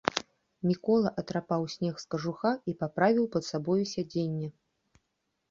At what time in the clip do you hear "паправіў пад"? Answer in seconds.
2.81-3.43